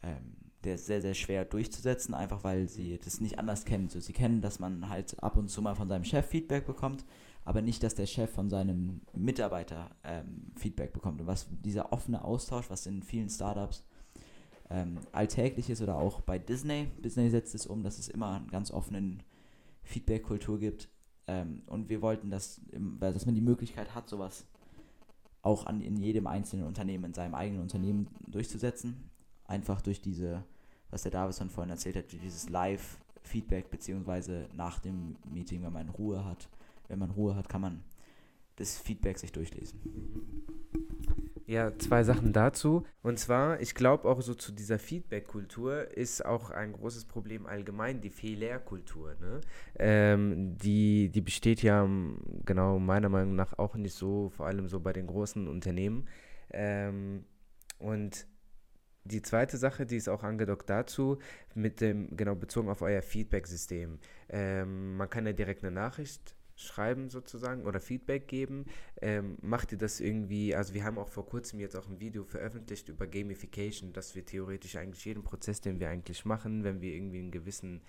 [0.04, 3.90] ähm, der sehr, sehr schwer durchzusetzen, einfach weil sie das nicht anders kennen.
[3.90, 7.06] So, sie kennen, dass man halt ab und zu mal von seinem Chef Feedback bekommt
[7.46, 11.22] aber nicht, dass der Chef von seinem Mitarbeiter ähm, Feedback bekommt.
[11.22, 13.86] Und was dieser offene Austausch, was in vielen Startups
[14.72, 18.48] ähm, alltäglich ist oder auch bei Disney, Disney setzt es um, dass es immer einen
[18.48, 19.22] ganz offenen
[19.84, 20.90] Feedback-Kultur gibt.
[21.28, 22.62] Ähm, und wir wollten, dass,
[23.00, 24.48] dass man die Möglichkeit hat, sowas
[25.44, 29.12] auch an, in jedem einzelnen Unternehmen, in seinem eigenen Unternehmen durchzusetzen.
[29.46, 30.44] Einfach durch diese,
[30.90, 36.26] was der Davison vorhin erzählt hat, dieses Live-Feedback, beziehungsweise nach dem Meeting, wenn man Ruhe
[36.26, 36.50] hat,
[36.88, 37.84] wenn man Ruhe hat, kann man
[38.56, 39.80] das Feedback sich durchlesen.
[41.48, 42.86] Ja, zwei Sachen dazu.
[43.04, 48.02] Und zwar, ich glaube auch so zu dieser Feedback-Kultur ist auch ein großes Problem allgemein
[48.02, 49.16] die Fehlerkultur.
[49.22, 49.42] Ne?
[49.78, 51.88] Ähm, die, die besteht ja
[52.46, 56.08] genau meiner Meinung nach auch nicht so, vor allem so bei den großen Unternehmen.
[56.52, 57.26] Ähm,
[57.78, 58.26] und
[59.04, 61.20] die zweite Sache, die ist auch angedockt dazu,
[61.54, 64.00] mit dem, genau bezogen auf euer Feedback-System.
[64.30, 68.66] Ähm, man kann ja direkt eine Nachricht schreiben sozusagen oder Feedback geben.
[69.02, 72.24] Ähm, macht ihr das irgendwie, also wir haben auch vor kurzem jetzt auch ein Video
[72.24, 76.94] veröffentlicht über Gamification, dass wir theoretisch eigentlich jeden Prozess, den wir eigentlich machen, wenn wir
[76.94, 77.82] irgendwie einen gewissen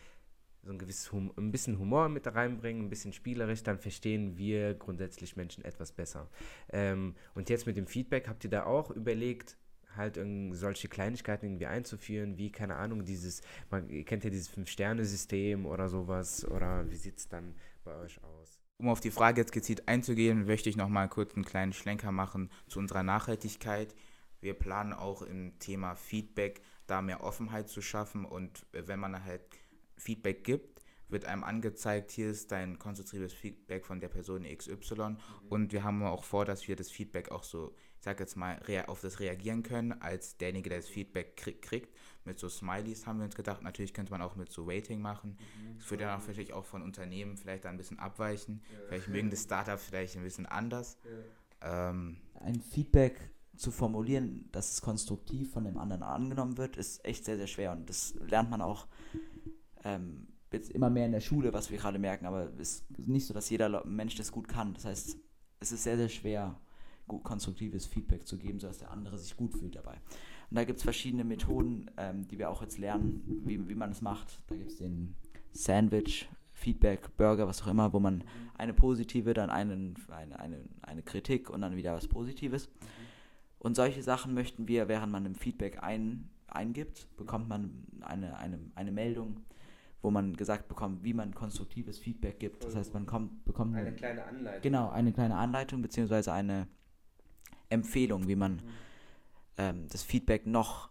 [0.67, 4.75] so ein gewisses hum ein bisschen Humor mit reinbringen, ein bisschen spielerisch, dann verstehen wir
[4.75, 6.29] grundsätzlich Menschen etwas besser.
[6.73, 9.57] Ähm, und jetzt mit dem Feedback, habt ihr da auch überlegt,
[9.97, 15.89] halt solche Kleinigkeiten irgendwie einzuführen, wie, keine Ahnung, dieses, man kennt ja dieses Fünf-Sterne-System oder
[15.89, 18.56] sowas, oder wie sieht es dann bei euch aus?
[18.79, 22.13] Um auf die Frage jetzt gezielt einzugehen, möchte ich noch mal kurz einen kleinen Schlenker
[22.13, 23.95] machen zu unserer Nachhaltigkeit.
[24.41, 29.43] Wir planen auch im Thema Feedback da mehr Offenheit zu schaffen und wenn man halt
[29.97, 35.17] Feedback gibt, wird einem angezeigt, hier ist dein konstruktives Feedback von der Person XY mhm.
[35.49, 37.75] und wir haben auch vor, dass wir das Feedback auch so,
[38.07, 41.93] sag jetzt mal, auf das reagieren können, als derjenige, der das Feedback kriegt,
[42.25, 43.63] mit so Smileys haben wir uns gedacht.
[43.63, 45.37] Natürlich könnte man auch mit so Rating machen.
[45.37, 45.79] Mhm.
[45.79, 48.63] Das würde dann auch vielleicht auch von Unternehmen vielleicht ein bisschen abweichen.
[48.73, 48.79] Ja.
[48.87, 50.99] Vielleicht mögen das Startup vielleicht ein bisschen anders.
[51.61, 51.91] Ja.
[51.91, 57.25] Ähm, ein Feedback zu formulieren, dass es konstruktiv von dem anderen angenommen wird, ist echt
[57.25, 57.73] sehr, sehr schwer.
[57.73, 58.87] Und das lernt man auch
[59.83, 62.27] ähm, jetzt immer mehr in der Schule, was wir gerade merken.
[62.27, 64.75] Aber es ist nicht so, dass jeder Mensch das gut kann.
[64.75, 65.17] Das heißt,
[65.59, 66.61] es ist sehr, sehr schwer,
[67.07, 70.01] gut konstruktives Feedback zu geben, sodass der andere sich gut fühlt dabei.
[70.51, 73.91] Und da gibt es verschiedene Methoden, ähm, die wir auch jetzt lernen, wie, wie man
[73.91, 74.41] es macht.
[74.49, 75.15] Da gibt es den
[75.53, 78.25] Sandwich, Feedback, Burger, was auch immer, wo man
[78.57, 82.69] eine positive, dann einen, eine, eine, eine Kritik und dann wieder was Positives.
[83.59, 88.59] Und solche Sachen möchten wir, während man im Feedback ein, eingibt, bekommt man eine, eine,
[88.75, 89.41] eine Meldung,
[90.03, 92.65] wo man gesagt bekommt, wie man konstruktives Feedback gibt.
[92.65, 94.63] Das heißt, man kommt, bekommt eine, eine kleine Anleitung.
[94.63, 96.69] Genau, eine kleine Anleitung beziehungsweise eine
[97.69, 98.63] Empfehlung, wie man
[99.59, 100.91] ähm, das Feedback noch,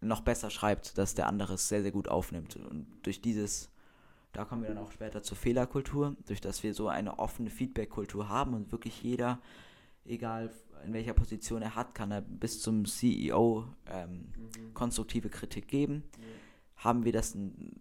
[0.00, 2.56] noch besser schreibt, dass der andere es sehr, sehr gut aufnimmt.
[2.56, 3.70] Und durch dieses,
[4.32, 8.28] Da kommen wir dann auch später zur Fehlerkultur, durch dass wir so eine offene Feedback-Kultur
[8.28, 9.40] haben und wirklich jeder,
[10.04, 10.50] egal
[10.84, 14.74] in welcher Position er hat, kann er bis zum CEO ähm, mhm.
[14.74, 15.94] konstruktive Kritik geben.
[15.94, 16.22] Mhm.
[16.76, 17.34] Haben wir das,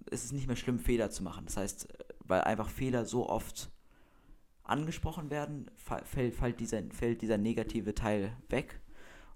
[0.10, 1.46] ist es nicht mehr schlimm, Fehler zu machen.
[1.46, 1.88] Das heißt,
[2.20, 3.70] weil einfach Fehler so oft
[4.66, 8.82] angesprochen werden, fällt, fällt, dieser, fällt dieser negative Teil weg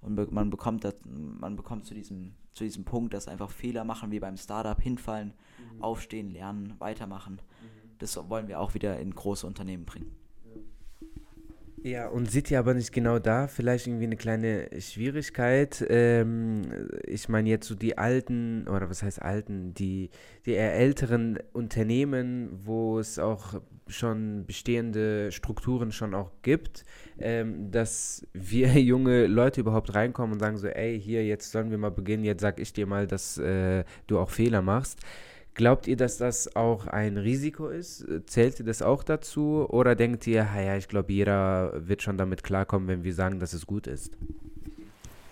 [0.01, 4.11] und man bekommt das, man bekommt zu diesem, zu diesem Punkt, dass einfach Fehler machen,
[4.11, 5.33] wie beim Startup, hinfallen,
[5.73, 5.83] mhm.
[5.83, 7.35] aufstehen, lernen, weitermachen.
[7.35, 7.97] Mhm.
[7.99, 10.15] Das wollen wir auch wieder in große Unternehmen bringen.
[11.83, 15.85] Ja, und seht ihr aber nicht genau da vielleicht irgendwie eine kleine Schwierigkeit?
[15.89, 20.09] Ähm, ich meine jetzt so die alten, oder was heißt alten, die,
[20.45, 26.83] die eher älteren Unternehmen, wo es auch schon bestehende Strukturen schon auch gibt,
[27.17, 31.77] ähm, dass wir junge Leute überhaupt reinkommen und sagen so, ey, hier, jetzt sollen wir
[31.77, 34.99] mal beginnen, jetzt sag ich dir mal, dass äh, du auch Fehler machst.
[35.59, 38.05] Glaubt ihr, dass das auch ein Risiko ist?
[38.27, 39.67] Zählt ihr das auch dazu?
[39.69, 43.51] Oder denkt ihr, ja, ich glaube, jeder wird schon damit klarkommen, wenn wir sagen, dass
[43.51, 44.13] es gut ist?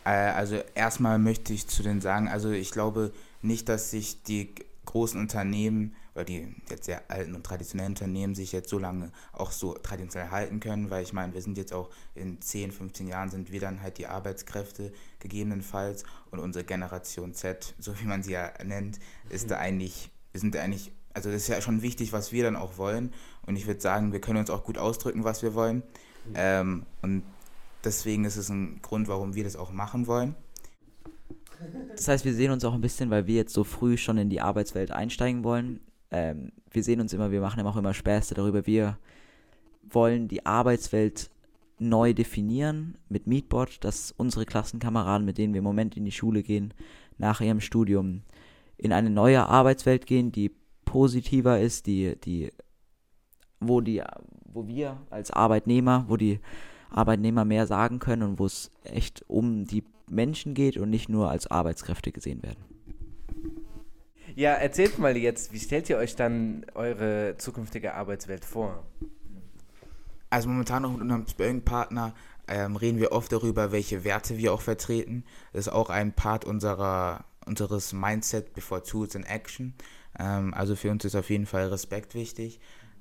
[0.04, 4.54] Äh, also erstmal möchte ich zu denen sagen, also ich glaube nicht, dass sich die
[4.84, 9.52] großen Unternehmen oder die jetzt sehr alten und traditionellen Unternehmen sich jetzt so lange auch
[9.52, 13.30] so traditionell halten können, weil ich meine, wir sind jetzt auch in 10, 15 Jahren
[13.30, 18.34] sind wir dann halt die Arbeitskräfte gegebenenfalls und unsere Generation Z, so wie man sie
[18.34, 19.50] ja nennt, ist mhm.
[19.52, 22.78] da eigentlich, wir sind eigentlich, also das ist ja schon wichtig, was wir dann auch
[22.78, 23.12] wollen
[23.48, 25.78] und ich würde sagen, wir können uns auch gut ausdrücken, was wir wollen
[26.28, 26.34] mhm.
[26.36, 27.24] ähm, und
[27.84, 30.36] deswegen ist es ein Grund, warum wir das auch machen wollen.
[31.96, 34.30] Das heißt, wir sehen uns auch ein bisschen, weil wir jetzt so früh schon in
[34.30, 35.80] die Arbeitswelt einsteigen wollen,
[36.12, 38.68] ähm, wir sehen uns immer, wir machen auch immer Späße darüber.
[38.68, 39.00] Wir
[39.90, 41.32] wollen die Arbeitswelt
[41.80, 46.44] neu definieren mit Meetbot, dass unsere Klassenkameraden, mit denen wir im Moment in die Schule
[46.44, 46.74] gehen,
[47.18, 48.22] nach ihrem Studium
[48.78, 50.52] in eine neue Arbeitswelt gehen, die
[50.86, 52.52] positiver ist, die, die,
[53.60, 54.04] wo die,
[54.46, 56.40] wo wir als Arbeitnehmer, wo die
[56.90, 61.30] Arbeitnehmer mehr sagen können und wo es echt um die Menschen geht und nicht nur
[61.30, 62.64] als Arbeitskräfte gesehen werden.
[64.36, 68.86] Ja, erzählt mal jetzt, wie stellt ihr euch dann eure zukünftige Arbeitswelt vor?
[70.30, 72.14] Also momentan noch mit unserem Spelling-Partner
[72.48, 75.24] ähm, reden wir oft darüber, welche Werte wir auch vertreten.
[75.54, 79.74] Das ist auch ein Part unserer, unseres Mindset before Tools in Action.
[80.20, 82.60] Ähm, also für uns ist auf jeden Fall Respekt wichtig.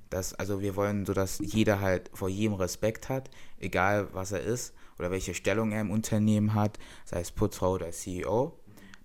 [0.09, 3.29] Dass, also wir wollen so, dass jeder halt vor jedem Respekt hat,
[3.59, 7.91] egal was er ist oder welche Stellung er im Unternehmen hat, sei es Putzfrau oder
[7.91, 8.57] CEO.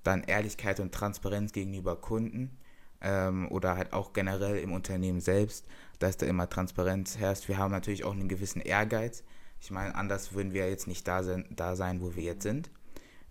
[0.04, 2.56] Dann Ehrlichkeit und Transparenz gegenüber Kunden
[3.00, 5.66] ähm, oder halt auch generell im Unternehmen selbst,
[5.98, 7.48] dass da immer Transparenz herrscht.
[7.48, 9.24] Wir haben natürlich auch einen gewissen Ehrgeiz.
[9.60, 12.70] Ich meine, anders würden wir jetzt nicht da, sein, da sein, wo wir jetzt sind.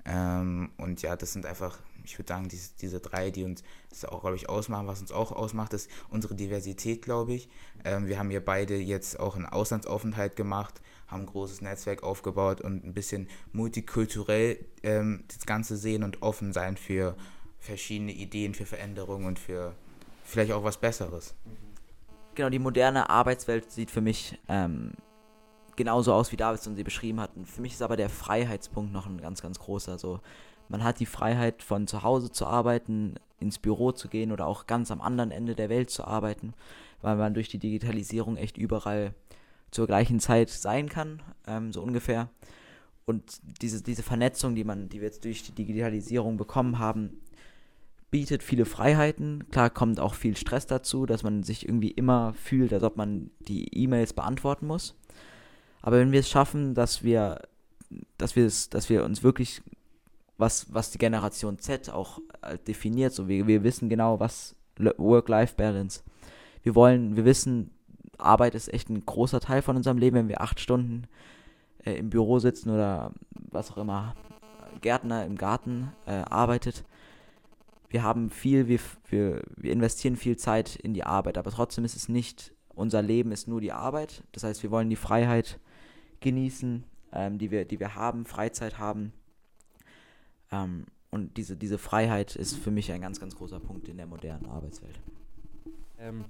[0.06, 4.06] Ähm, und ja, das sind einfach, ich würde sagen, diese, diese drei, die uns das
[4.06, 4.88] auch, glaube ich, ausmachen.
[4.88, 7.50] Was uns auch ausmacht, ist unsere Diversität, glaube ich.
[7.84, 12.62] Ähm, wir haben hier beide jetzt auch einen Auslandsaufenthalt gemacht haben ein großes Netzwerk aufgebaut
[12.62, 17.16] und ein bisschen multikulturell ähm, das Ganze sehen und offen sein für
[17.60, 19.76] verschiedene Ideen, für Veränderungen und für
[20.24, 21.36] vielleicht auch was Besseres.
[22.34, 24.94] Genau, die moderne Arbeitswelt sieht für mich ähm,
[25.76, 27.32] genauso aus, wie Davidson sie beschrieben hat.
[27.44, 29.92] Für mich ist aber der Freiheitspunkt noch ein ganz, ganz großer.
[29.92, 30.22] Also
[30.72, 34.68] man hat die Freiheit, von zu Hause zu arbeiten, ins Büro zu gehen oder auch
[34.68, 36.54] ganz am anderen Ende der Welt zu arbeiten,
[37.02, 39.14] weil man durch die Digitalisierung echt überall
[39.72, 42.30] zur gleichen Zeit sein kann, ähm, so ungefähr.
[43.06, 43.24] Und
[43.62, 47.22] diese, diese Vernetzung, die man, die wir jetzt durch die Digitalisierung bekommen haben,
[48.12, 49.50] bietet viele Freiheiten.
[49.52, 53.32] Klar kommt auch viel Stress dazu, dass man sich irgendwie immer fühlt, als ob man
[53.40, 54.96] die E-Mails beantworten muss.
[55.82, 57.42] Aber wenn wir es schaffen, dass wir,
[58.18, 58.36] dass
[58.70, 59.62] dass wir uns wirklich,
[60.42, 66.02] was, was die Generation Z auch äh, definiert, so wir, wir wissen genau, was Work-Life-Balance.
[66.64, 67.72] Wir wollen, wir wissen,
[68.18, 71.08] Arbeit ist echt ein großer Teil von unserem Leben, wenn wir acht Stunden
[71.86, 74.16] äh, im Büro sitzen oder was auch immer,
[74.82, 76.84] Gärtner im Garten äh, arbeitet.
[77.90, 81.96] Wir haben viel, wir, wir, wir investieren viel Zeit in die Arbeit, aber trotzdem ist
[81.96, 84.24] es nicht, unser Leben ist nur die Arbeit.
[84.32, 85.60] Das heißt, wir wollen die Freiheit
[86.22, 89.14] genießen, ähm, die, wir, die wir haben, Freizeit haben.
[90.52, 94.08] Ähm, und diese, diese Freiheit ist für mich ein ganz, ganz großer Punkt in der
[94.08, 95.00] modernen Arbeitswelt.
[96.00, 96.26] Ähm,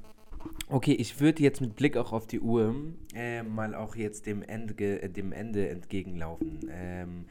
[0.68, 2.74] Okay, ich würde jetzt mit Blick auch auf die Uhr
[3.14, 6.60] äh, mal auch jetzt dem Ende, äh, dem Ende entgegenlaufen.
[6.72, 7.26] Ähm,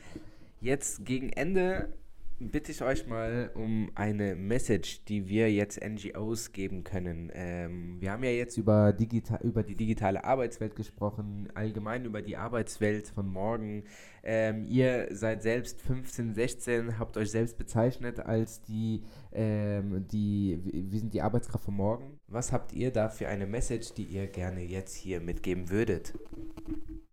[0.60, 1.92] jetzt gegen Ende
[2.40, 7.30] bitte ich euch mal um eine Message, die wir jetzt NGOs geben können.
[7.34, 12.38] Ähm, wir haben ja jetzt über, digital, über die digitale Arbeitswelt gesprochen, allgemein über die
[12.38, 13.84] Arbeitswelt von morgen.
[14.22, 20.98] Ähm, ihr seid selbst 15, 16, habt euch selbst bezeichnet als die, ähm, die, wir
[20.98, 22.18] sind die Arbeitskraft von morgen.
[22.26, 26.14] Was habt ihr da für eine Message, die ihr gerne jetzt hier mitgeben würdet?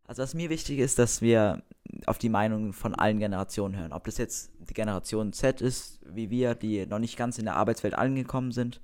[0.06, 1.64] Also was mir wichtig ist, dass wir
[2.06, 3.94] auf die Meinung von allen Generationen hören.
[3.94, 7.56] Ob das jetzt die Generation Z ist, wie wir, die noch nicht ganz in der
[7.56, 8.82] Arbeitswelt angekommen sind,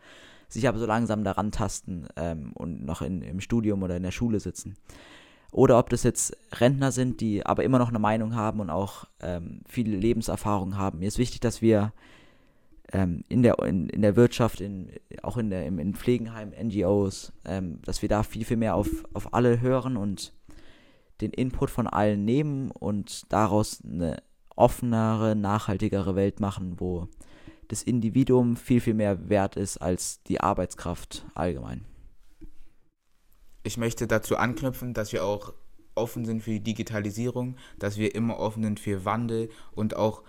[0.47, 4.11] sich aber so langsam daran tasten ähm, und noch in, im Studium oder in der
[4.11, 4.75] Schule sitzen.
[5.51, 9.05] Oder ob das jetzt Rentner sind, die aber immer noch eine Meinung haben und auch
[9.21, 10.99] ähm, viel Lebenserfahrung haben.
[10.99, 11.93] Mir ist wichtig, dass wir
[12.91, 14.89] ähm, in, der, in, in der Wirtschaft, in,
[15.21, 18.89] auch in, der, im, in Pflegenheim, NGOs, ähm, dass wir da viel, viel mehr auf,
[19.13, 20.33] auf alle hören und
[21.21, 24.23] den Input von allen nehmen und daraus eine
[24.55, 27.07] offenere, nachhaltigere Welt machen, wo
[27.67, 31.85] das Individuum viel, viel mehr wert ist als die Arbeitskraft allgemein.
[33.63, 35.53] Ich möchte dazu anknüpfen, dass wir auch
[35.95, 40.23] offen sind für die Digitalisierung, dass wir immer offen sind für Wandel und auch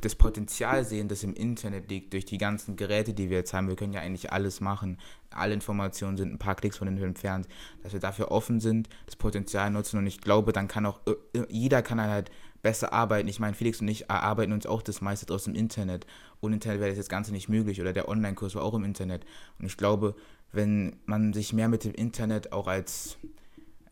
[0.00, 3.68] das Potenzial sehen, das im Internet liegt, durch die ganzen Geräte, die wir jetzt haben.
[3.68, 4.98] Wir können ja eigentlich alles machen.
[5.30, 7.46] Alle Informationen sind ein paar Klicks von den entfernt.
[7.82, 11.38] Dass wir dafür offen sind, das Potenzial nutzen und ich glaube, dann kann auch, äh,
[11.38, 12.30] äh, jeder kann halt
[12.62, 13.28] besser arbeiten.
[13.28, 16.06] Ich meine, Felix und ich erarbeiten uns auch das meiste draus im Internet.
[16.40, 19.24] Ohne Internet wäre das Ganze nicht möglich oder der Online-Kurs war auch im Internet.
[19.58, 20.14] Und ich glaube,
[20.52, 23.16] wenn man sich mehr mit dem Internet auch als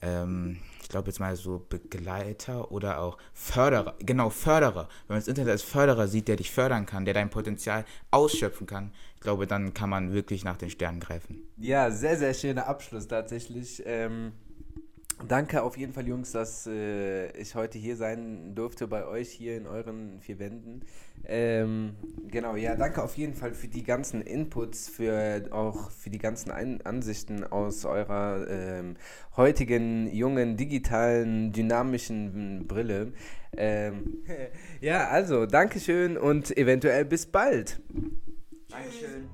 [0.03, 0.59] ähm,
[0.91, 4.89] glaube jetzt mal so Begleiter oder auch Förderer, genau Förderer.
[5.07, 8.67] Wenn man das Internet als Förderer sieht, der dich fördern kann, der dein Potenzial ausschöpfen
[8.67, 11.43] kann, ich glaube, dann kann man wirklich nach den Sternen greifen.
[11.57, 13.83] Ja, sehr, sehr schöner Abschluss tatsächlich.
[13.87, 14.33] Ähm,
[15.27, 19.57] danke auf jeden Fall, Jungs, dass äh, ich heute hier sein durfte bei euch hier
[19.57, 20.83] in euren vier Wänden.
[21.27, 21.95] Ähm,
[22.29, 26.51] genau, ja, danke auf jeden Fall für die ganzen Inputs, für auch für die ganzen
[26.51, 28.97] Ein Ansichten aus eurer ähm,
[29.37, 33.13] heutigen jungen digitalen dynamischen Brille.
[33.57, 34.25] Ähm,
[34.81, 37.81] ja, also Dankeschön und eventuell bis bald.
[38.69, 39.29] Dankeschön.